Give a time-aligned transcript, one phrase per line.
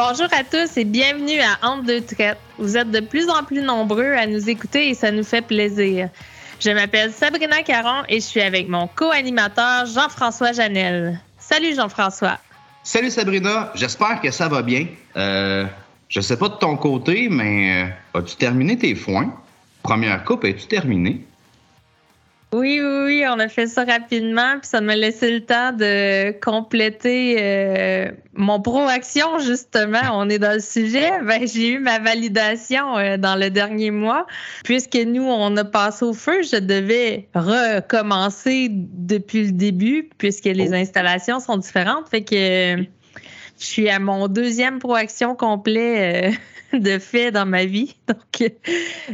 [0.00, 2.38] Bonjour à tous et bienvenue à Entre deux traites.
[2.56, 6.08] Vous êtes de plus en plus nombreux à nous écouter et ça nous fait plaisir.
[6.60, 11.18] Je m'appelle Sabrina Caron et je suis avec mon co-animateur Jean-François Janel.
[11.36, 12.38] Salut Jean-François.
[12.84, 14.86] Salut Sabrina, j'espère que ça va bien.
[15.16, 15.66] Euh,
[16.08, 19.34] je sais pas de ton côté, mais euh, as-tu terminé tes foins?
[19.82, 21.24] Première coupe, es-tu terminé?
[22.50, 26.32] Oui, oui, oui, on a fait ça rapidement, puis ça m'a laissé le temps de
[26.40, 30.00] compléter euh, mon pro-action, justement.
[30.14, 31.10] On est dans le sujet.
[31.28, 34.26] Ben, j'ai eu ma validation euh, dans le dernier mois.
[34.64, 40.70] Puisque nous, on a passé au feu, je devais recommencer depuis le début, puisque les
[40.70, 40.76] oh.
[40.76, 42.08] installations sont différentes.
[42.08, 42.76] Fait que
[43.58, 46.32] je suis à mon deuxième pro-action complet
[46.72, 47.94] euh, de fait dans ma vie.
[48.06, 48.52] Donc,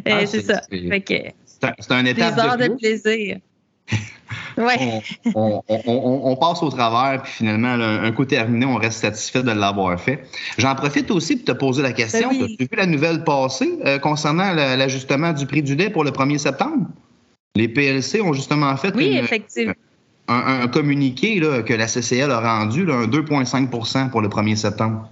[0.06, 0.60] ah, c'est ça.
[0.70, 3.38] Fait que c'est un étape de, de plaisir.
[4.56, 5.02] ouais.
[5.34, 10.24] on, passe au travers, puis finalement, un coup terminé, on reste satisfait de l'avoir fait.
[10.58, 12.30] J'en profite aussi pour te poser la question.
[12.30, 16.04] Ben tu as vu la nouvelle passée euh, concernant l'ajustement du prix du lait pour
[16.04, 16.86] le 1er septembre?
[17.56, 18.92] Les PLC ont justement fait
[20.26, 25.08] un, communiqué que la CCL a rendu, un 2,5% pour le 1er septembre.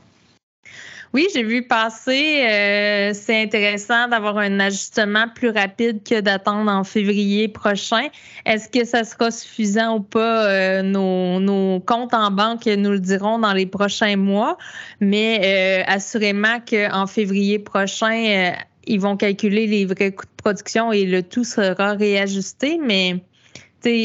[1.14, 2.46] Oui, j'ai vu passer.
[2.48, 8.08] Euh, c'est intéressant d'avoir un ajustement plus rapide que d'attendre en février prochain.
[8.46, 10.48] Est-ce que ça sera suffisant ou pas?
[10.48, 14.56] Euh, nos, comptes en banque nous le diront dans les prochains mois.
[15.00, 18.54] Mais euh, assurément qu'en février prochain,
[18.86, 22.80] ils vont calculer les vrais coûts de production et le tout sera réajusté.
[22.82, 23.22] Mais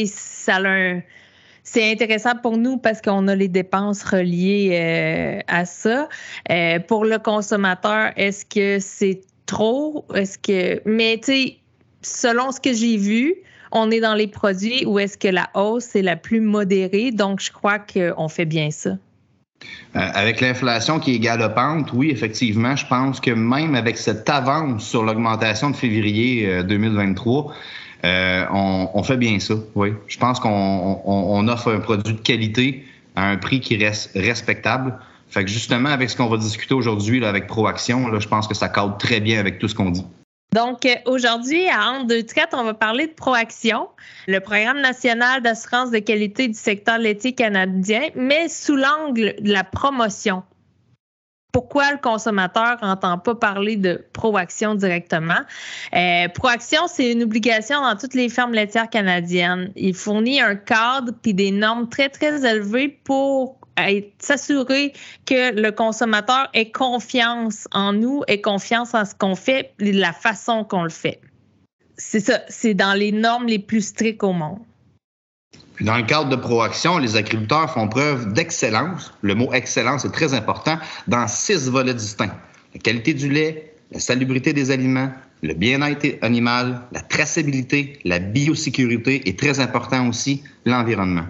[0.06, 1.00] ça a un
[1.70, 6.08] c'est intéressant pour nous parce qu'on a les dépenses reliées euh, à ça.
[6.50, 10.06] Euh, pour le consommateur, est-ce que c'est trop?
[10.14, 10.80] Est-ce que.
[10.88, 11.56] Mais tu sais,
[12.00, 13.34] selon ce que j'ai vu,
[13.70, 17.10] on est dans les produits où est-ce que la hausse est la plus modérée.
[17.10, 18.90] Donc, je crois qu'on fait bien ça.
[18.90, 18.96] Euh,
[20.14, 25.02] avec l'inflation qui est galopante, oui, effectivement, je pense que même avec cette avance sur
[25.02, 27.52] l'augmentation de février 2023,
[28.04, 29.92] euh, on, fait bien ça, oui.
[30.06, 32.84] Je pense qu'on offre un produit de qualité
[33.16, 34.96] à un prix qui reste respectable.
[35.28, 38.68] Fait que justement, avec ce qu'on va discuter aujourd'hui avec Proaction, je pense que ça
[38.68, 40.04] cadre très bien avec tout ce qu'on dit.
[40.54, 43.88] Donc, euh, aujourd'hui, à Entre deux traites, on va parler de Proaction,
[44.26, 49.64] le programme national d'assurance de qualité du secteur laitier canadien, mais sous l'angle de la
[49.64, 50.42] promotion
[51.58, 55.40] pourquoi le consommateur n'entend pas parler de proaction directement?
[55.92, 59.72] Euh, proaction, c'est une obligation dans toutes les fermes laitières canadiennes.
[59.74, 63.58] Il fournit un cadre puis des normes très, très élevées pour
[64.20, 64.92] s'assurer
[65.26, 70.12] que le consommateur ait confiance en nous, ait confiance en ce qu'on fait et la
[70.12, 71.20] façon qu'on le fait.
[71.96, 74.60] C'est ça, c'est dans les normes les plus strictes au monde
[75.80, 79.12] dans le cadre de Proaction, les agriculteurs font preuve d'excellence.
[79.22, 82.34] Le mot excellence est très important dans six volets distincts.
[82.74, 85.10] La qualité du lait, la salubrité des aliments,
[85.42, 91.26] le bien-être animal, la traçabilité, la biosécurité et très important aussi, l'environnement.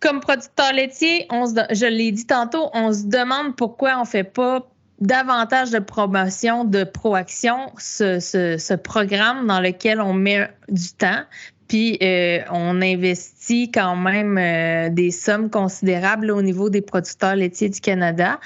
[0.00, 4.66] Comme producteur laitier, je l'ai dit tantôt, on se demande pourquoi on ne fait pas
[5.00, 11.22] davantage de promotion de proaction, ce, programme dans lequel on met du temps.
[11.68, 17.68] Puis euh, on investit quand même euh, des sommes considérables au niveau des producteurs laitiers
[17.68, 18.38] du Canada.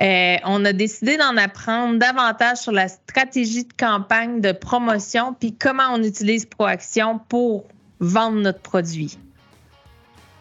[0.00, 5.54] Euh, on a décidé d'en apprendre davantage sur la stratégie de campagne de promotion puis
[5.54, 7.64] comment on utilise Proaction pour
[8.00, 9.18] vendre notre produit.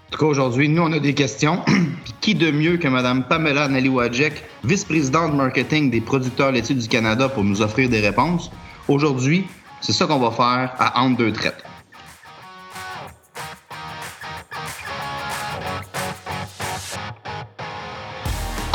[0.08, 1.59] En tout cas, aujourd'hui, nous, on a des questions.
[2.22, 7.44] Qui de mieux que Mme Pamela Naliwajek, vice-présidente marketing des producteurs laitiers du Canada, pour
[7.44, 8.50] nous offrir des réponses?
[8.88, 9.46] Aujourd'hui,
[9.81, 11.62] c'est ça qu'on va faire à Entre deux traites.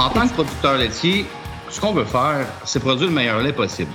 [0.03, 1.27] En tant que producteur laitier,
[1.71, 3.93] ce qu'on veut faire, c'est produire le meilleur lait possible.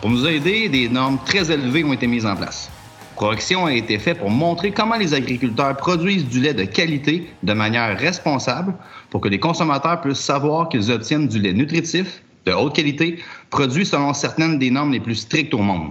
[0.00, 2.70] Pour nous aider, des normes très élevées ont été mises en place.
[3.16, 7.52] Proaction a été fait pour montrer comment les agriculteurs produisent du lait de qualité de
[7.54, 8.72] manière responsable
[9.10, 13.18] pour que les consommateurs puissent savoir qu'ils obtiennent du lait nutritif, de haute qualité,
[13.50, 15.90] produit selon certaines des normes les plus strictes au monde.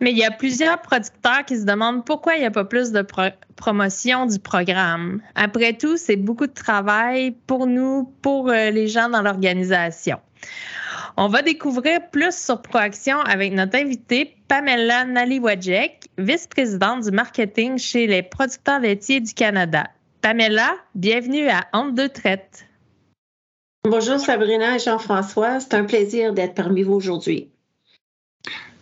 [0.00, 2.92] Mais il y a plusieurs producteurs qui se demandent pourquoi il n'y a pas plus
[2.92, 3.04] de
[3.56, 5.22] promotion du programme.
[5.34, 10.18] Après tout, c'est beaucoup de travail pour nous, pour euh, les gens dans l'organisation.
[11.16, 18.06] On va découvrir plus sur Proaction avec notre invitée Pamela Naliwajek, vice-présidente du marketing chez
[18.06, 19.86] les producteurs laitiers du Canada.
[20.20, 22.66] Pamela, bienvenue à Entre deux traites.
[23.88, 27.48] Bonjour Sabrina et Jean-François, c'est un plaisir d'être parmi vous aujourd'hui.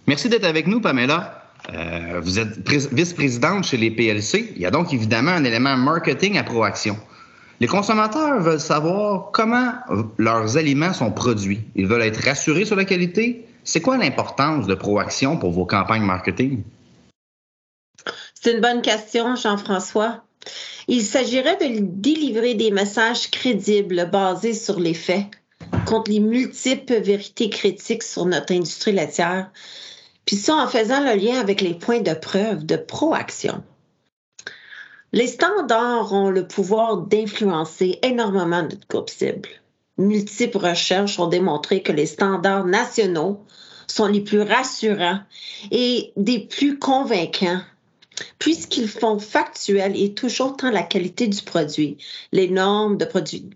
[0.06, 1.42] Merci d'être avec nous, Pamela.
[1.72, 4.52] Euh, vous êtes vice-présidente chez les PLC.
[4.54, 6.96] Il y a donc évidemment un élément marketing à Proaction.
[7.60, 9.72] Les consommateurs veulent savoir comment
[10.18, 11.62] leurs aliments sont produits.
[11.74, 13.46] Ils veulent être rassurés sur la qualité.
[13.62, 16.62] C'est quoi l'importance de Proaction pour vos campagnes marketing?
[18.34, 20.22] C'est une bonne question, Jean-François.
[20.86, 25.24] Il s'agirait de délivrer des messages crédibles basés sur les faits
[25.86, 29.50] contre les multiples vérités critiques sur notre industrie laitière,
[30.24, 33.62] puis ça en faisant le lien avec les points de preuve de proaction.
[35.12, 39.48] Les standards ont le pouvoir d'influencer énormément notre groupe cible.
[39.96, 43.44] Multiples recherches ont démontré que les standards nationaux
[43.86, 45.20] sont les plus rassurants
[45.70, 47.60] et des plus convaincants
[48.38, 51.98] puisqu'ils font factuel et toujours tant la qualité du produit,
[52.32, 53.06] les normes de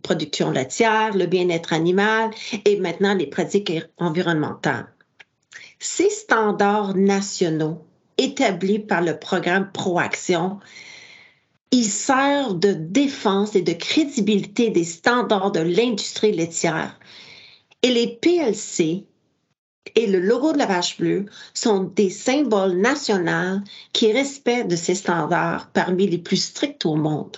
[0.03, 2.31] production laitière, le bien-être animal
[2.65, 4.87] et maintenant les pratiques environnementales.
[5.81, 7.87] Ces standards nationaux
[8.17, 10.59] établis par le programme Proaction,
[11.71, 16.99] ils servent de défense et de crédibilité des standards de l'industrie laitière.
[17.83, 19.07] Et les PLC
[19.95, 23.61] et le logo de la vache bleue sont des symboles nationaux
[23.93, 27.37] qui respectent de ces standards parmi les plus stricts au monde.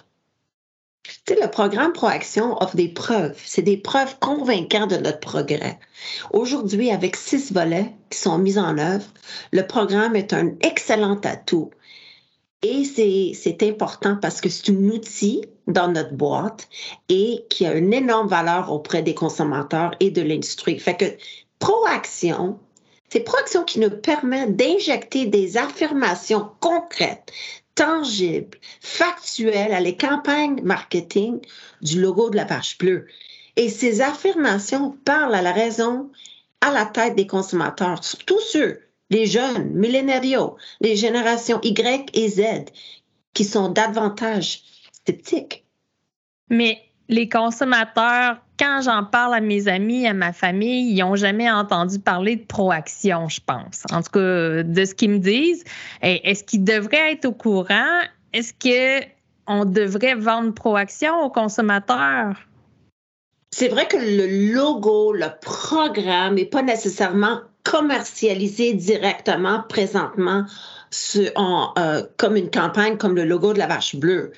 [1.29, 3.41] Le programme Proaction offre des preuves.
[3.45, 5.79] C'est des preuves convaincantes de notre progrès.
[6.33, 9.07] Aujourd'hui, avec six volets qui sont mis en œuvre,
[9.53, 11.71] le programme est un excellent atout.
[12.63, 16.69] Et c'est important parce que c'est un outil dans notre boîte
[17.09, 20.79] et qui a une énorme valeur auprès des consommateurs et de l'industrie.
[20.79, 21.17] Fait que
[21.59, 22.59] proaction,
[23.09, 27.33] c'est proaction qui nous permet d'injecter des affirmations concrètes,
[27.75, 31.41] tangibles, factuelles à les campagnes marketing
[31.83, 33.07] du logo de la page bleue.
[33.57, 36.11] Et ces affirmations parlent à la raison,
[36.61, 38.81] à la tête des consommateurs, surtout ceux,
[39.11, 42.71] les jeunes, millénarios, les générations Y et Z,
[43.35, 44.63] qui sont davantage
[45.05, 45.65] sceptiques.
[46.49, 51.51] Mais les consommateurs, quand j'en parle à mes amis, à ma famille, ils n'ont jamais
[51.51, 53.83] entendu parler de proaction, je pense.
[53.91, 55.65] En tout cas, de ce qu'ils me disent.
[56.03, 58.01] Est-ce qu'ils devraient être au courant?
[58.33, 62.37] Est-ce qu'on devrait vendre proaction aux consommateurs?
[63.53, 70.45] C'est vrai que le logo, le programme n'est pas nécessairement commercialisé directement présentement
[71.79, 74.33] euh, comme une campagne comme le logo de la vache bleue.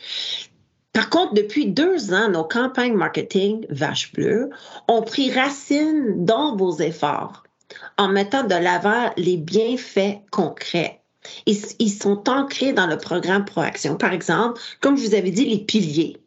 [0.93, 4.51] Par contre, depuis deux ans, nos campagnes marketing Vache Bleue
[4.89, 7.45] ont pris racine dans vos efforts
[7.97, 11.01] en mettant de l'avant les bienfaits concrets.
[11.47, 13.97] Ils, ils, sont ancrés dans le programme Proaction.
[13.97, 16.19] Par exemple, comme je vous avais dit, les piliers,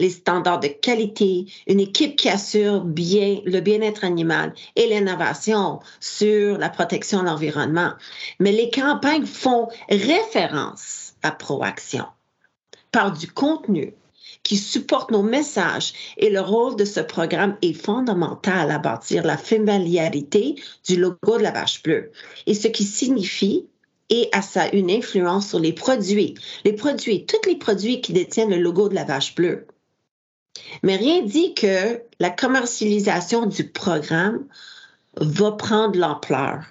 [0.00, 6.58] les standards de qualité, une équipe qui assure bien le bien-être animal et l'innovation sur
[6.58, 7.92] la protection de l'environnement.
[8.40, 12.06] Mais les campagnes font référence à Proaction
[12.90, 13.94] par du contenu,
[14.42, 19.36] qui supporte nos messages et le rôle de ce programme est fondamental à bâtir la
[19.36, 20.56] familiarité
[20.86, 22.10] du logo de la vache bleue.
[22.46, 23.66] Et ce qui signifie
[24.10, 28.50] et a ça une influence sur les produits, les produits, tous les produits qui détiennent
[28.50, 29.66] le logo de la vache bleue.
[30.82, 34.46] Mais rien dit que la commercialisation du programme
[35.16, 36.64] va prendre l'ampleur.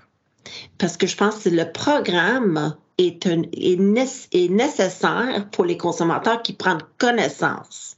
[0.77, 6.83] Parce que je pense que le programme est, est, nécessaire pour les consommateurs qui prennent
[6.97, 7.97] connaissance.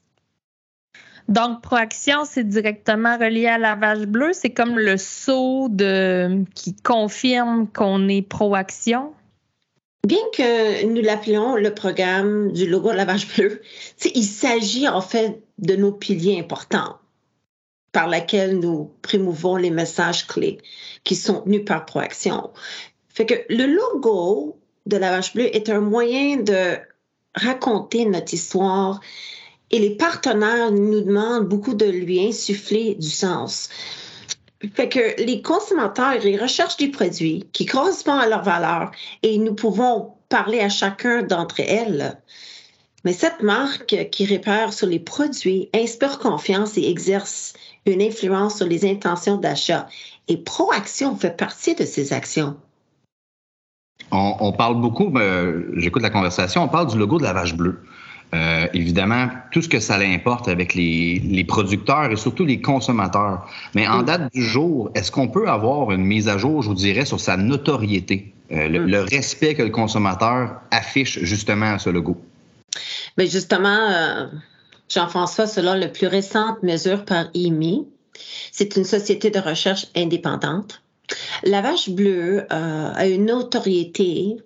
[1.27, 4.32] Donc, Proaction, c'est directement relié à la vache bleue.
[4.34, 9.13] C'est comme le saut de, qui confirme qu'on est Proaction.
[10.08, 13.62] Bien que nous l'appelions le programme du logo de la vache bleue,
[14.15, 16.98] il s'agit en fait de nos piliers importants
[17.91, 20.60] par lesquels nous primouvons les messages clés
[21.03, 22.50] qui sont tenus par Proaction.
[23.10, 26.77] Fait que le logo de la vache bleue est un moyen de
[27.36, 29.00] raconter notre histoire
[29.71, 33.69] et les partenaires nous demandent beaucoup de lui insuffler du sens.
[34.74, 38.91] Fait que les consommateurs, ils recherchent des produits qui correspondent à leurs valeurs
[39.24, 42.19] et nous pouvons parler à chacun d'entre elles.
[43.05, 47.53] Mais cette marque qui répare sur les produits inspire confiance et exerce
[47.86, 49.88] une influence sur les intentions d'achat.
[50.27, 52.57] Et Proaction fait partie de ces actions.
[54.11, 57.79] On, parle beaucoup, ben, j'écoute la conversation, on parle du logo de la vache bleue.
[58.35, 63.47] Euh, évidemment, tout ce que ça importe avec les, producteurs et surtout les consommateurs.
[63.73, 66.75] Mais en date du jour, est-ce qu'on peut avoir une mise à jour, je vous
[66.75, 72.17] dirais, sur sa notoriété, euh, le, respect que le consommateur affiche justement à ce logo?
[73.17, 74.27] Mais ben, justement, euh,
[74.89, 77.87] Jean-François, selon la plus récente mesure par IMI,
[78.51, 80.83] c'est une société de recherche indépendante
[81.43, 84.37] la vache bleue euh, a une notoriété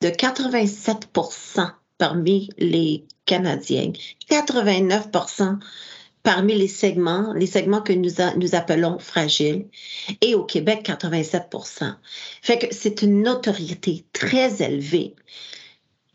[0.00, 3.92] de 87% parmi les Canadiens,
[4.30, 5.58] 89%
[6.22, 9.66] parmi les segments, les segments que nous, appelons fragiles,
[10.20, 11.94] et au Québec, 87%
[12.42, 15.14] Fait que c'est une notoriété très élevée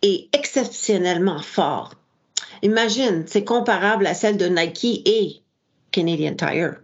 [0.01, 1.95] et exceptionnellement fort.
[2.61, 5.41] Imagine, c'est comparable à celle de Nike et
[5.91, 6.75] Canadian Tire.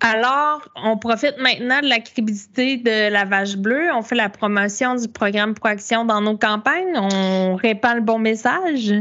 [0.00, 3.88] Alors, on profite maintenant de la crédibilité de la vache bleue.
[3.94, 6.96] On fait la promotion du programme Proaction dans nos campagnes.
[6.96, 8.92] On répand le bon message.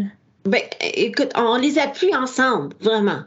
[0.45, 3.23] Ben, écoute, on les appuie ensemble, vraiment.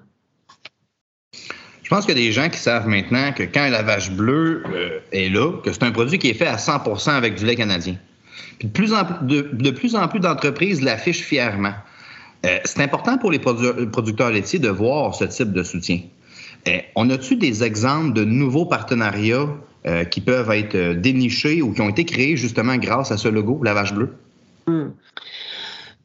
[1.82, 4.62] Je pense qu'il y a des gens qui savent maintenant que quand la vache bleue
[4.72, 7.56] euh, est là, que c'est un produit qui est fait à 100% avec du lait
[7.56, 7.96] canadien.
[8.58, 11.72] Puis de plus en plus, de, plus, en plus d'entreprises l'affichent fièrement.
[12.46, 16.00] Euh, c'est important pour les producteurs laitiers de voir ce type de soutien.
[16.68, 19.48] Euh, on a-tu des exemples de nouveaux partenariats
[20.10, 23.72] qui peuvent être dénichés ou qui ont été créés justement grâce à ce logo, la
[23.72, 24.12] vache bleue?
[24.66, 24.88] Hmm.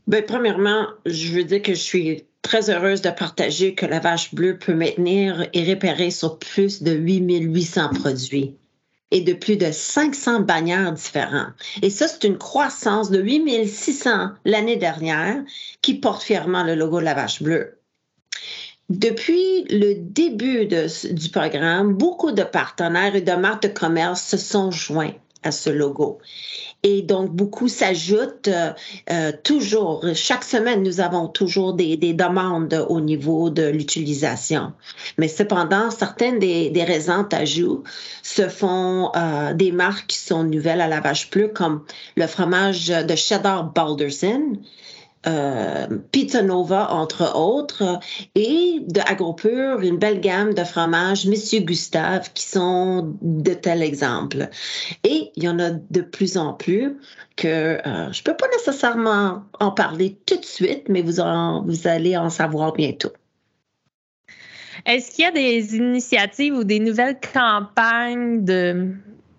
[0.08, 4.36] Bien, premièrement, je veux dire que je suis très heureuse de partager que la vache
[4.36, 8.56] bleue peut maintenir et repérer sur plus de 8800 produits
[9.12, 11.48] et de plus de 500 bannières différents.
[11.82, 15.42] Et ça, c'est une croissance de 8600 l'année dernière
[15.82, 17.78] qui porte fièrement le logo de la vache bleue.
[18.90, 24.72] Depuis le début du programme, beaucoup de partenaires et de marques de commerce se sont
[24.72, 25.14] joints
[25.44, 26.20] à ce logo.
[26.84, 28.72] Et donc, beaucoup s'ajoutent euh,
[29.10, 30.04] euh, toujours.
[30.14, 34.74] Chaque semaine, nous avons toujours des, demandes au niveau de l'utilisation.
[35.18, 37.84] Mais cependant, certaines des, des récents ajouts
[38.22, 41.84] se font euh, des marques qui sont nouvelles à la vache bleue, comme
[42.18, 44.58] le fromage de cheddar Balderson,
[45.28, 48.00] euh, Pizza Nova, entre autres,
[48.36, 54.50] et de AgroPure, une belle gamme de fromages Monsieur Gustave, qui sont de tels exemples.
[55.04, 56.98] Et il y en a de plus en plus
[57.36, 61.22] que euh, je ne peux pas nécessairement en parler tout de suite, mais vous,
[61.66, 63.12] vous allez en savoir bientôt.
[64.86, 68.94] Est-ce qu'il y a des initiatives ou des nouvelles campagnes de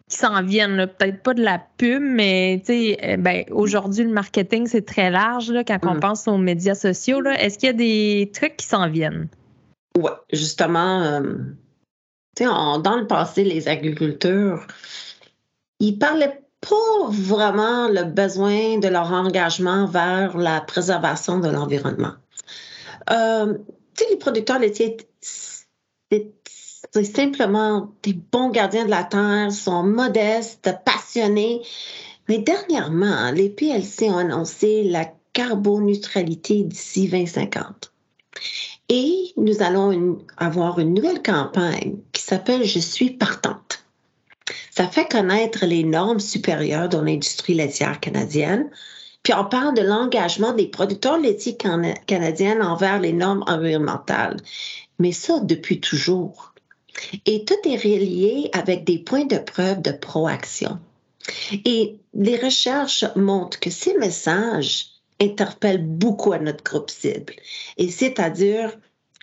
[0.09, 0.87] qui s'en viennent.
[0.99, 5.65] Peut-être pas de la pub, mais euh, ben, aujourd'hui, le marketing, c'est très large là,
[5.65, 6.01] quand on mm.
[6.01, 7.23] pense aux médias sociaux.
[7.25, 9.29] Est-ce qu'il y a des trucs qui s'en viennent?
[9.97, 11.23] Oui, justement, euh,
[12.39, 14.67] dans le passé, les agriculteurs,
[15.81, 22.15] ils parlaient pas vraiment le besoin de leur engagement vers la préservation de l'environnement.
[23.11, 23.55] Euh,
[24.11, 26.33] les producteurs laitiers, c'est
[27.03, 31.63] simplement des bons gardiens de la terre, sont modestes, passionnés.
[32.29, 37.93] Mais dernièrement, les PLC ont annoncé la carboneutralité d'ici 2050.
[38.89, 43.85] Et nous allons avoir une nouvelle campagne qui s'appelle Je suis partante.
[44.71, 48.71] Ça fait connaître les normes supérieures dans l'industrie laitière canadienne.
[49.23, 51.57] Puis on parle de l'engagement des producteurs laitiers
[52.07, 54.37] canadiens envers les normes environnementales.
[54.99, 56.54] Mais ça, depuis toujours.
[57.27, 60.79] Et tout est relié avec des points de preuve de proaction.
[61.65, 64.87] Et les recherches montrent que ces messages
[65.21, 67.35] interpellent beaucoup à notre groupe cible.
[67.79, 68.73] Et c'est-à-dire,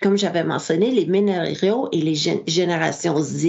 [0.00, 2.14] comme j'avais mentionné, les minéraux et les
[2.46, 3.46] générations Z.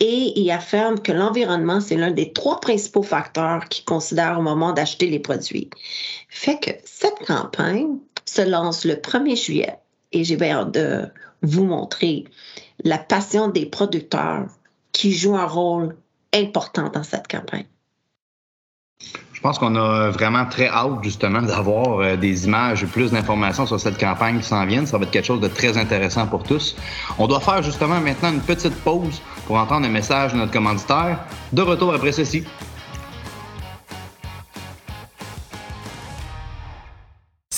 [0.00, 4.72] Et ils affirment que l'environnement, c'est l'un des trois principaux facteurs qu'ils considèrent au moment
[4.72, 5.70] d'acheter les produits.
[6.28, 9.76] Fait que cette campagne se lance le 1er juillet
[10.12, 11.08] et j'ai bien hâte de
[11.42, 12.24] vous montrer
[12.84, 14.46] la passion des producteurs
[14.92, 15.96] qui joue un rôle
[16.34, 17.66] important dans cette campagne.
[19.40, 23.80] Je pense qu'on a vraiment très hâte justement d'avoir euh, des images plus d'informations sur
[23.80, 24.84] cette campagne qui s'en vient.
[24.84, 26.76] Ça va être quelque chose de très intéressant pour tous.
[27.18, 31.20] On doit faire justement maintenant une petite pause pour entendre un message de notre commanditaire.
[31.54, 32.44] De retour après ceci.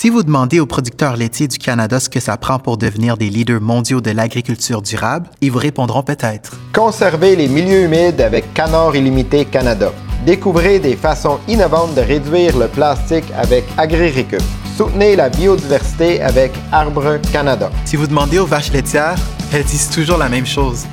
[0.03, 3.29] Si vous demandez aux producteurs laitiers du Canada ce que ça prend pour devenir des
[3.29, 6.57] leaders mondiaux de l'agriculture durable, ils vous répondront peut-être.
[6.73, 9.93] Conservez les milieux humides avec Canard Illimité Canada.
[10.25, 14.43] Découvrez des façons innovantes de réduire le plastique avec AgriRécup.
[14.75, 17.71] Soutenez la biodiversité avec Arbre Canada.
[17.85, 19.15] Si vous demandez aux vaches laitières,
[19.53, 20.85] elles disent toujours la même chose.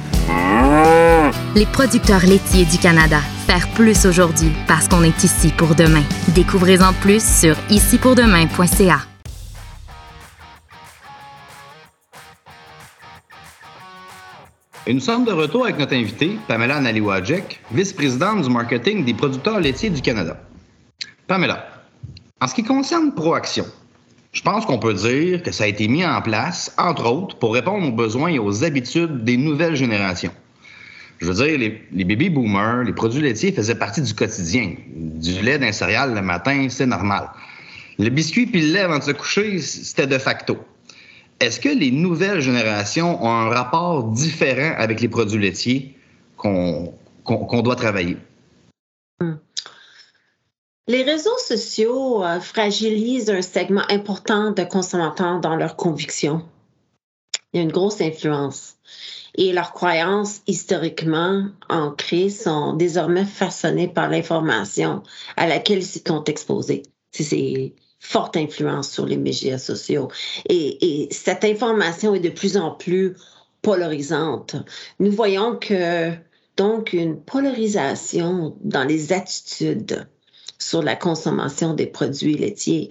[1.55, 3.21] Les producteurs laitiers du Canada.
[3.47, 6.03] Faire plus aujourd'hui parce qu'on est ici pour demain.
[6.35, 9.01] Découvrez-en plus sur icipourdemain.ca.
[14.87, 19.61] Et nous sommes de retour avec notre invitée, Pamela Naliwajek, vice-présidente du marketing des producteurs
[19.61, 20.37] laitiers du Canada.
[21.27, 21.67] Pamela,
[22.41, 23.67] en ce qui concerne Proaction,
[24.33, 27.55] je pense qu'on peut dire que ça a été mis en place, entre autres, pour
[27.55, 30.33] répondre aux besoins et aux habitudes des nouvelles générations.
[31.21, 31.59] Je veux dire,
[31.93, 34.75] les, baby boomers, les produits laitiers faisaient partie du quotidien.
[34.89, 37.29] Du lait d'un céréal le matin, c'est normal.
[37.99, 40.57] Le biscuit puis le lait avant de se coucher, c'était de facto.
[41.39, 45.95] Est-ce que les nouvelles générations ont un rapport différent avec les produits laitiers
[46.37, 46.95] qu'on
[47.63, 48.17] doit travailler?
[49.21, 49.35] Hmm.
[50.87, 56.43] Les réseaux sociaux euh, fragilisent un segment important de consommateurs dans leurs convictions.
[57.53, 58.77] Il y a une grosse influence.
[59.37, 65.03] Et leurs croyances historiquement ancrées sont désormais façonnées par l'information
[65.37, 66.83] à laquelle ils sont exposés.
[67.13, 70.09] C'est forte influence sur les médias sociaux.
[70.49, 73.15] Et, et, cette information est de plus en plus
[73.63, 74.57] polarisante.
[74.99, 76.13] Nous voyons que
[76.57, 80.07] donc une polarisation dans les attitudes
[80.61, 82.91] sur la consommation des produits laitiers.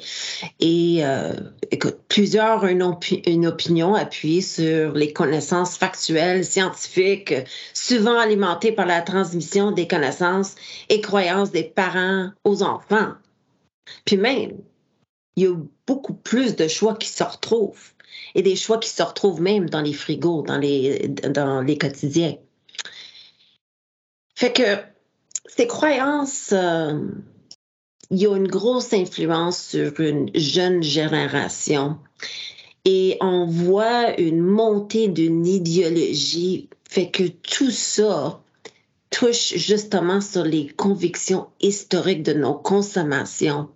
[0.60, 1.34] Et euh,
[1.72, 2.96] écoute, plusieurs ont une,
[3.26, 7.34] une, opinion appuyée sur les connaissances factuelles, scientifiques,
[7.74, 10.56] souvent alimentées par la transmission des connaissances
[10.90, 13.14] et croyances des parents aux enfants.
[14.06, 14.58] Puis même,
[15.36, 15.56] il y a
[15.88, 17.94] beaucoup plus de choix qui se retrouvent
[18.36, 22.36] et des choix qui se retrouvent même dans les frigos, dans les, dans les quotidiens.
[24.36, 24.78] Fait que
[25.46, 27.00] ces croyances, euh,
[28.12, 31.98] il y a une grosse influence sur une jeune génération
[32.86, 38.42] et on voit une montée d'une idéologie, fait que tout ça
[39.10, 43.70] touche justement sur les convictions historiques de nos consommations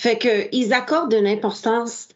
[0.00, 2.08] fait qu'ils accordent une importance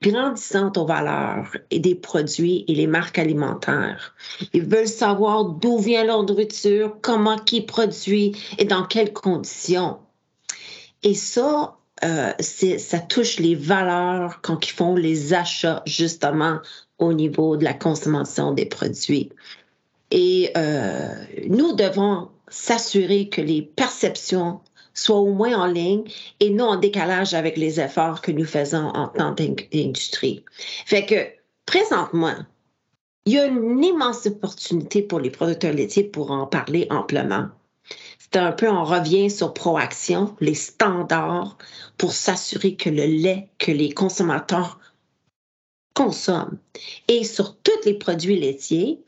[0.00, 4.14] grandissante aux valeurs et des produits et les marques alimentaires.
[4.54, 9.98] Ils veulent savoir d'où vient leur nourriture, comment qui produit et dans quelles conditions.
[11.02, 16.58] Et ça, euh, ça touche les valeurs quand ils font les achats justement
[16.98, 19.30] au niveau de la consommation des produits.
[20.10, 21.14] Et euh,
[21.48, 24.60] nous devons s'assurer que les perceptions
[24.94, 26.04] soit au moins en ligne
[26.40, 30.44] et non en décalage avec les efforts que nous faisons en tant qu'industrie.
[30.86, 31.26] Fait que
[31.66, 32.34] présentement,
[33.24, 37.48] il y a une immense opportunité pour les producteurs laitiers pour en parler amplement.
[38.34, 41.56] Un peu, on revient sur Proaction, les standards
[41.96, 44.78] pour s'assurer que le lait que les consommateurs
[45.94, 46.58] consomment
[47.08, 49.02] et sur tous les produits laitiers,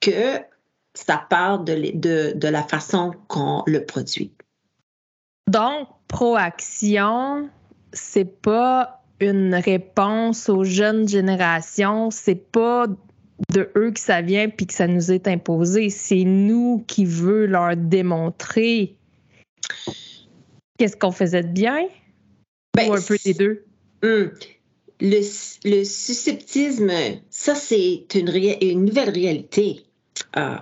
[0.00, 0.38] que
[0.94, 4.32] ça part de, de, de la façon qu'on le produit.
[5.48, 7.50] Donc, proaction,
[7.92, 12.86] c'est pas une réponse aux jeunes générations, c'est pas
[13.52, 17.46] de eux que ça vient puis que ça nous est imposé, c'est nous qui veut
[17.46, 18.96] leur démontrer
[20.78, 21.86] qu'est-ce qu'on faisait de bien
[22.74, 23.64] ben, ou un peu des deux.
[24.02, 24.30] Hmm.
[25.00, 25.20] Le,
[25.64, 26.90] le, susceptisme,
[27.30, 28.28] ça c'est une,
[28.60, 29.84] une, nouvelle réalité.
[30.36, 30.56] Euh,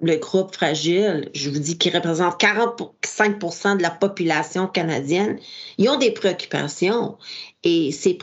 [0.00, 5.38] le groupe fragile, je vous dis, qui représente 45% de la population canadienne,
[5.78, 7.18] ils ont des préoccupations.
[7.64, 8.16] Et ces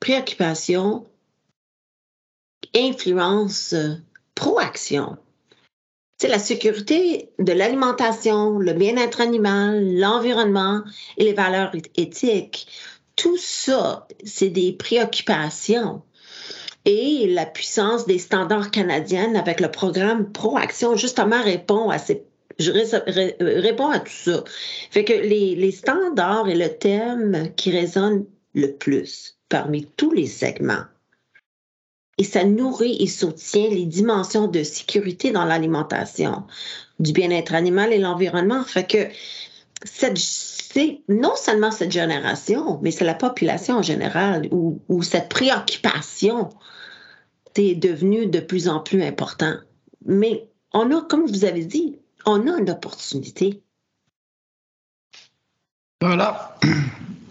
[0.00, 1.06] préoccupations
[2.76, 3.94] influencent euh,
[4.34, 5.16] proaction.
[6.18, 10.82] C'est la sécurité de l'alimentation, le bien-être animal, l'environnement
[11.18, 12.66] et les valeurs éthiques.
[13.16, 16.02] Tout ça, c'est des préoccupations
[16.86, 22.24] et la puissance des standards canadiens avec le programme Proaction justement répond à ces
[22.58, 24.44] je réponds à tout ça.
[24.90, 30.26] Fait que les, les standards et le thème qui résonnent le plus parmi tous les
[30.26, 30.84] segments.
[32.18, 36.44] Et ça nourrit et soutient les dimensions de sécurité dans l'alimentation,
[36.98, 38.64] du bien-être animal et l'environnement.
[38.64, 39.08] Fait que
[39.84, 46.48] c'est non seulement cette génération, mais c'est la population en général où, où cette préoccupation
[47.54, 49.54] est devenu de plus en plus important.
[50.04, 53.62] Mais on a, comme vous avez dit, on a une opportunité.
[56.00, 56.58] Voilà.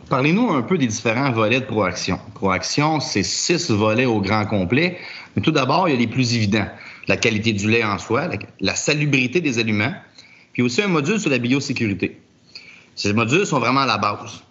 [0.10, 2.20] Parlez-nous un peu des différents volets de Proaction.
[2.36, 4.98] Proaction, c'est six volets au grand complet.
[5.36, 6.68] Mais tout d'abord, il y a les plus évidents.
[7.08, 9.94] La qualité du lait en soi, la salubrité des aliments,
[10.54, 12.20] puis aussi un module sur la biosécurité.
[12.96, 14.44] Ces modules sont vraiment la base.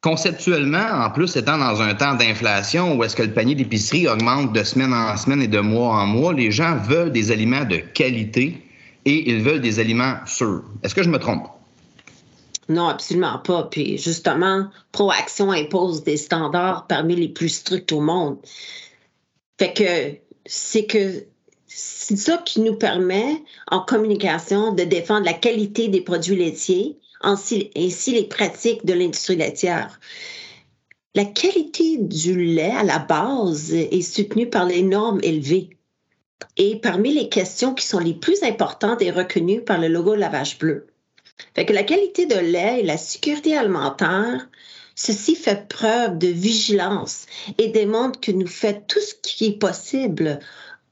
[0.00, 4.52] Conceptuellement, en plus, étant dans un temps d'inflation où est-ce que le panier d'épicerie augmente
[4.52, 7.76] de semaine en semaine et de mois en mois, les gens veulent des aliments de
[7.76, 8.62] qualité
[9.04, 10.64] et ils veulent des aliments sûrs.
[10.82, 11.46] Est-ce que je me trompe?
[12.68, 13.64] Non, absolument pas.
[13.64, 18.38] Puis justement, Proaction impose des standards parmi les plus stricts au monde.
[19.58, 21.26] Fait que c'est que
[21.66, 27.70] c'est ça qui nous permet, en communication, de défendre la qualité des produits laitiers, ainsi,
[27.74, 29.98] les pratiques de l'industrie laitière.
[31.14, 35.70] La qualité du lait à la base est soutenue par les normes élevées.
[36.56, 40.58] et parmi les questions qui sont les plus importantes est reconnue par le logo lavage
[40.58, 40.86] bleu.
[41.54, 44.48] Fait que la qualité de lait et la sécurité alimentaire,
[44.94, 47.26] ceci fait preuve de vigilance
[47.58, 50.38] et démontre que nous faisons tout ce qui est possible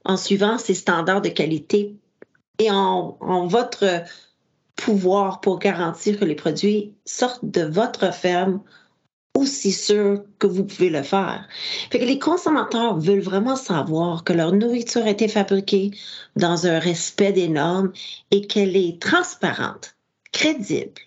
[0.05, 1.95] en suivant ces standards de qualité
[2.59, 4.03] et en, en votre
[4.75, 8.61] pouvoir pour garantir que les produits sortent de votre ferme
[9.35, 11.47] aussi sûr que vous pouvez le faire.
[11.89, 15.91] Fait que les consommateurs veulent vraiment savoir que leur nourriture a été fabriquée
[16.35, 17.91] dans un respect des normes
[18.29, 19.92] et qu'elle est transparente,
[20.43, 21.01] crédible.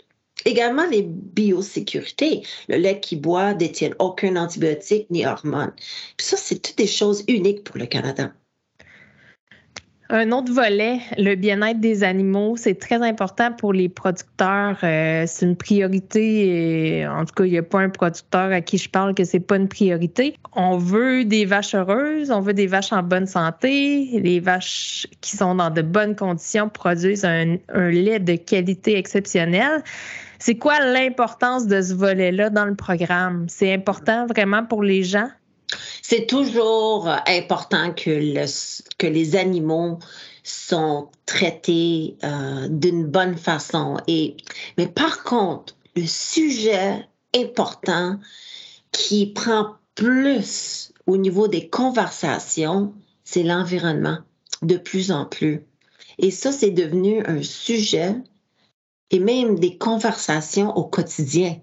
[0.47, 2.43] Également les biosécurités.
[2.69, 5.75] Le lait qui boit détient aucun antibiotique ni hormone.
[6.17, 8.33] Puis ça, c'est toutes des choses uniques pour le Canada.
[10.09, 14.79] Un autre volet, le bien-être des animaux, c'est très important pour les producteurs.
[14.85, 17.05] Euh, c'est une priorité.
[17.09, 19.41] En tout cas, il n'y a pas un producteur à qui je parle que c'est
[19.41, 20.37] pas une priorité.
[20.55, 24.21] On veut des vaches heureuses, on veut des vaches en bonne santé.
[24.21, 29.83] Les vaches qui sont dans de bonnes conditions produisent un, un lait de qualité exceptionnelle.
[30.39, 33.47] C'est quoi l'importance de ce volet-là dans le programme?
[33.49, 35.29] C'est important vraiment pour les gens?
[36.03, 38.11] C'est toujours important que
[39.07, 39.99] les animaux
[40.47, 43.97] sont traités euh, d'une bonne façon.
[44.07, 44.37] Et,
[44.79, 48.21] mais par contre, le sujet important
[48.93, 54.19] qui prend plus au niveau des conversations, c'est l'environnement,
[54.63, 55.65] de plus en plus.
[56.19, 58.15] Et ça, c'est devenu un sujet
[59.11, 61.57] et même des conversations au quotidien.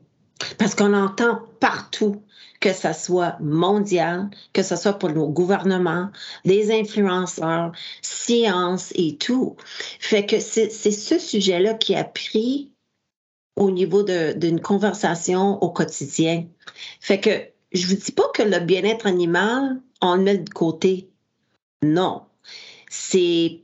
[0.58, 2.22] Parce qu'on entend partout
[2.64, 6.10] que ça soit mondial, que ce soit pour nos gouvernements,
[6.46, 9.58] les influenceurs, science et tout.
[10.00, 12.72] Fait que c'est ce sujet-là qui a pris
[13.58, 16.46] au niveau d'une conversation au quotidien.
[17.02, 17.32] Fait que
[17.74, 21.10] je vous dis pas que le bien-être animal, on le met de côté.
[21.82, 22.22] Non.
[22.90, 23.60] C'est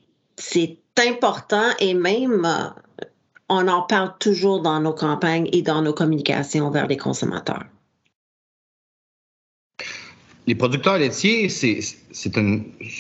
[0.97, 3.05] important et même euh,
[3.47, 7.63] on en parle toujours dans nos campagnes et dans nos communications vers les consommateurs
[10.49, 12.35] les producteurs laitiers, c'est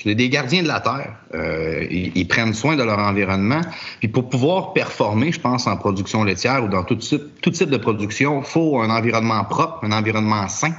[0.05, 1.15] des gardiens de la terre.
[1.33, 3.61] Euh, ils, prennent soin de leur environnement.
[3.97, 7.71] Puis pour pouvoir performer, je pense, en production laitière ou dans tout type, tout type
[7.71, 10.75] de production, il faut un environnement propre, un environnement sain.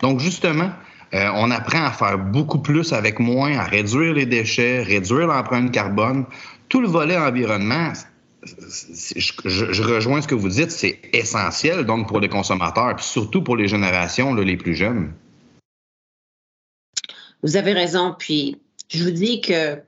[0.00, 0.70] Donc justement,
[1.14, 5.70] euh, on apprend à faire beaucoup plus avec moins, à réduire les déchets, réduire l'empreinte
[5.70, 6.24] carbone.
[6.68, 7.92] Tout le volet environnement,
[8.42, 13.56] je, rejoins ce que vous dites, c'est essentiel donc pour les consommateurs, puis surtout pour
[13.56, 15.12] les générations les plus jeunes.
[17.42, 18.14] Vous avez raison.
[18.18, 19.78] Puis, je vous dis que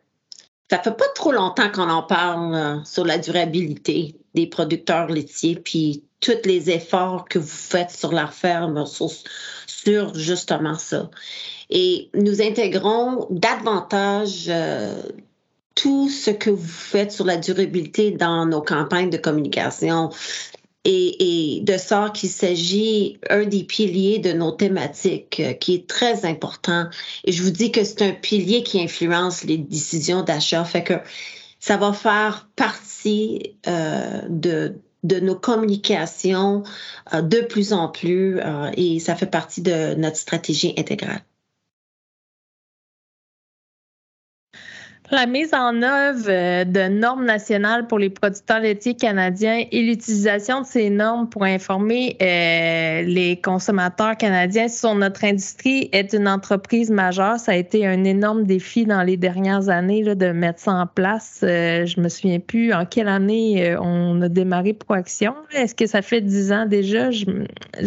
[0.70, 5.56] ça fait pas trop longtemps qu'on en parle euh, sur la durabilité des producteurs laitiers,
[5.56, 11.10] puis tous les efforts que vous faites sur la ferme sur, justement ça.
[11.68, 15.02] Et nous intégrons davantage euh,
[15.74, 20.10] tout ce que vous faites sur la durabilité dans nos campagnes de communication,
[20.84, 26.24] et, de sorte qu'il s'agit un des piliers de nos thématiques euh, qui est très
[26.26, 26.88] important.
[27.24, 30.64] Et je vous dis que c'est un pilier qui influence les décisions d'achat.
[30.64, 30.94] Fait que
[31.60, 36.64] ça va faire partie euh, de, de nos communications
[37.14, 38.40] euh, de plus en plus
[38.76, 41.22] et ça fait partie de notre stratégie intégrale.
[45.12, 50.62] La mise en œuvre euh, de normes nationales pour les producteurs laitiers canadiens et l'utilisation
[50.62, 56.90] de ces normes pour informer euh, les consommateurs canadiens sur notre industrie est une entreprise
[56.90, 57.38] majeure.
[57.38, 60.86] Ça a été un énorme défi dans les dernières années là, de mettre ça en
[60.86, 61.40] place.
[61.42, 65.34] Euh, je me souviens plus en quelle année on a démarré Proaction.
[65.52, 67.10] Est-ce que ça fait dix ans déjà?
[67.10, 67.26] Je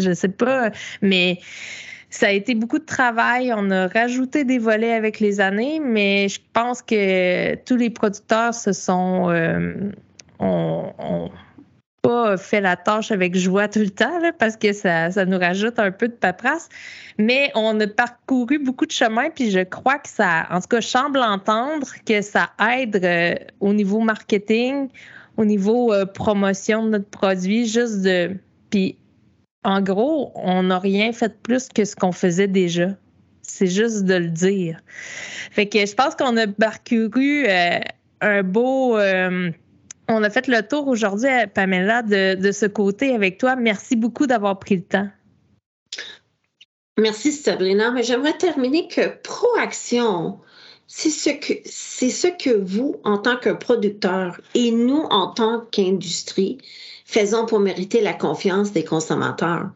[0.09, 0.69] ne sais pas,
[1.01, 1.39] mais
[2.09, 3.51] ça a été beaucoup de travail.
[3.55, 8.53] On a rajouté des volets avec les années, mais je pense que tous les producteurs
[8.53, 9.91] se sont euh,
[12.01, 15.79] pas fait la tâche avec joie tout le temps parce que ça, ça, nous rajoute
[15.79, 16.69] un peu de paperasse.
[17.17, 20.81] Mais on a parcouru beaucoup de chemin, puis je crois que ça, en tout cas,
[20.81, 24.89] je semble entendre que ça aide euh, au niveau marketing,
[25.37, 28.37] au niveau euh, promotion de notre produit, juste de.
[28.69, 28.97] Puis
[29.65, 32.89] en gros, on n'a rien fait plus que ce qu'on faisait déjà.
[33.41, 34.80] C'est juste de le dire.
[35.51, 37.80] Fait que je pense qu'on a parcouru euh,
[38.21, 38.97] un beau.
[38.97, 39.51] Euh,
[40.08, 43.56] on a fait le tour aujourd'hui, Pamela, de, de, ce côté avec toi.
[43.56, 45.10] Merci beaucoup d'avoir pris le temps.
[46.99, 47.91] Merci, Sabrina.
[47.91, 50.39] Mais j'aimerais terminer que Proaction,
[50.88, 55.62] c'est ce que c'est ce que vous, en tant que producteur, et nous, en tant
[55.71, 56.60] qu'industrie,
[57.05, 59.69] faisons pour mériter la confiance des consommateurs,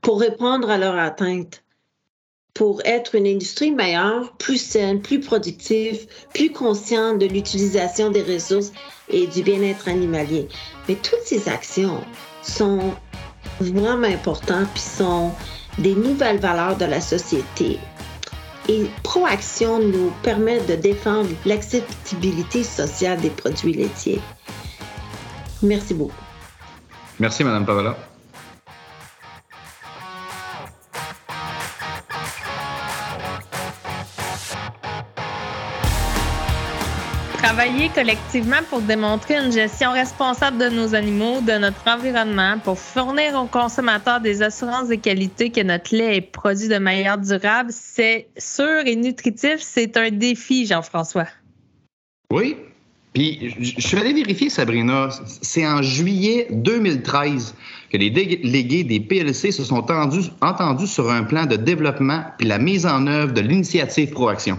[0.00, 1.62] pour répondre à leurs attentes.
[2.54, 8.72] pour être une industrie meilleure, plus saine, plus productive, plus consciente de l'utilisation des ressources
[9.10, 10.48] et du bien-être animalier.
[10.88, 12.00] Mais toutes ces actions
[12.42, 12.94] sont
[13.60, 15.32] vraiment importantes puis sont
[15.76, 17.78] des nouvelles valeurs de la société.
[18.70, 24.20] Et Proaction nous permet de défendre l'acceptabilité sociale des produits laitiers.
[25.62, 26.25] Merci beaucoup.
[27.18, 27.96] Merci, Madame Pavala.
[37.38, 43.34] Travailler collectivement pour démontrer une gestion responsable de nos animaux, de notre environnement, pour fournir
[43.40, 48.28] aux consommateurs des assurances de qualité que notre lait est produit de manière durable, c'est
[48.36, 51.28] sûr et nutritif, c'est un défi, Jean-François.
[52.30, 52.56] Oui.
[53.16, 55.08] Puis, je suis allé vérifier, Sabrina,
[55.40, 57.54] c'est en juillet 2013
[57.90, 62.58] que les délégués des PLC se sont entendus, sur un plan de développement puis la
[62.58, 64.58] mise en œuvre de l'initiative Proaction.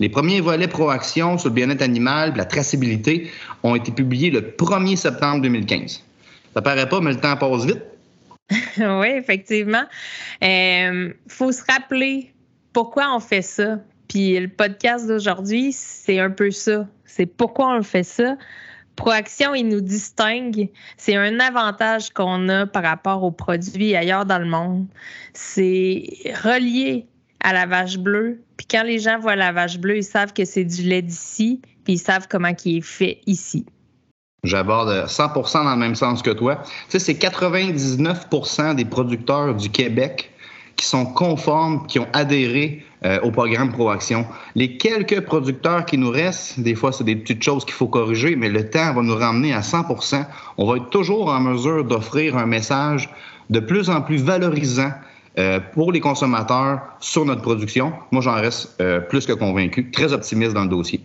[0.00, 3.30] Les premiers volets Proaction sur le bien-être animal et la traçabilité
[3.62, 6.02] ont été publiés le 1er septembre 2015.
[6.54, 7.82] Ça paraît pas, mais le temps passe vite.
[8.78, 9.84] oui, effectivement.
[10.40, 12.32] Il euh, faut se rappeler
[12.72, 13.80] pourquoi on fait ça.
[14.08, 16.86] Puis le podcast d'aujourd'hui, c'est un peu ça.
[17.14, 18.36] C'est pourquoi on fait ça.
[18.96, 20.70] Proaction, il nous distingue.
[20.96, 24.86] C'est un avantage qu'on a par rapport aux produits ailleurs dans le monde.
[25.34, 26.04] C'est
[26.42, 27.06] relié
[27.40, 28.42] à la vache bleue.
[28.56, 31.60] Puis quand les gens voient la vache bleue, ils savent que c'est du lait d'ici,
[31.84, 33.66] puis ils savent comment il est fait ici.
[34.44, 36.62] J'aborde 100% dans le même sens que toi.
[36.88, 40.32] Tu sais, c'est 99% des producteurs du Québec
[40.76, 44.26] qui sont conformes, qui ont adhéré euh, au programme Proaction.
[44.54, 48.36] Les quelques producteurs qui nous restent, des fois, c'est des petites choses qu'il faut corriger,
[48.36, 49.86] mais le temps va nous ramener à 100
[50.58, 53.10] On va être toujours en mesure d'offrir un message
[53.50, 54.92] de plus en plus valorisant
[55.38, 57.92] euh, pour les consommateurs sur notre production.
[58.10, 61.00] Moi, j'en reste euh, plus que convaincu, très optimiste dans le dossier.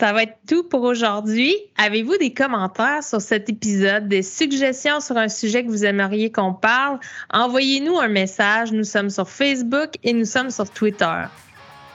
[0.00, 1.54] Ça va être tout pour aujourd'hui.
[1.76, 6.54] Avez-vous des commentaires sur cet épisode, des suggestions sur un sujet que vous aimeriez qu'on
[6.54, 6.98] parle?
[7.30, 8.72] Envoyez-nous un message.
[8.72, 11.24] Nous sommes sur Facebook et nous sommes sur Twitter.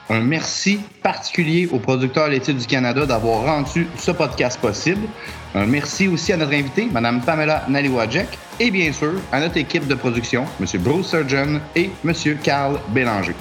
[0.08, 5.08] Un merci particulier aux producteurs laitiers du Canada d'avoir rendu ce podcast possible.
[5.56, 8.28] Un merci aussi à notre invité, Mme Pamela Naliwajek,
[8.60, 10.66] et bien sûr à notre équipe de production, M.
[10.80, 12.12] Bruce Surgeon et M.
[12.40, 13.34] Carl Bélanger.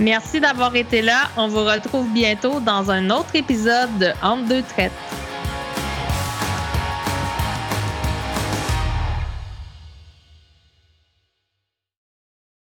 [0.00, 1.28] Merci d'avoir été là.
[1.36, 4.92] On vous retrouve bientôt dans un autre épisode de Entre deux traites.